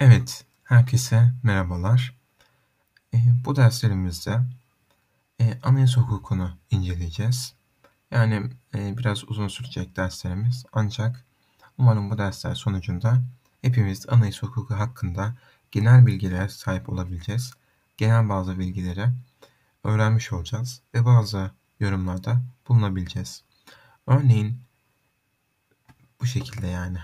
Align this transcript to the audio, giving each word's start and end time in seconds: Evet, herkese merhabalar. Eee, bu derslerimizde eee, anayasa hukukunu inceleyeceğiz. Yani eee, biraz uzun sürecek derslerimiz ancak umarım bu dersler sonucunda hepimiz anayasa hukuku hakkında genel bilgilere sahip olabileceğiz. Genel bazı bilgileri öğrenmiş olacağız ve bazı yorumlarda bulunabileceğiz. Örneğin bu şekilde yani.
Evet, 0.00 0.44
herkese 0.64 1.32
merhabalar. 1.42 2.14
Eee, 3.12 3.20
bu 3.44 3.56
derslerimizde 3.56 4.40
eee, 5.40 5.58
anayasa 5.62 6.00
hukukunu 6.00 6.58
inceleyeceğiz. 6.70 7.54
Yani 8.10 8.50
eee, 8.74 8.94
biraz 8.98 9.24
uzun 9.30 9.48
sürecek 9.48 9.96
derslerimiz 9.96 10.64
ancak 10.72 11.24
umarım 11.78 12.10
bu 12.10 12.18
dersler 12.18 12.54
sonucunda 12.54 13.22
hepimiz 13.62 14.08
anayasa 14.08 14.46
hukuku 14.46 14.74
hakkında 14.74 15.34
genel 15.72 16.06
bilgilere 16.06 16.48
sahip 16.48 16.88
olabileceğiz. 16.88 17.52
Genel 17.96 18.28
bazı 18.28 18.58
bilgileri 18.58 19.08
öğrenmiş 19.84 20.32
olacağız 20.32 20.82
ve 20.94 21.04
bazı 21.04 21.50
yorumlarda 21.80 22.42
bulunabileceğiz. 22.68 23.44
Örneğin 24.06 24.60
bu 26.20 26.26
şekilde 26.26 26.66
yani. 26.66 26.98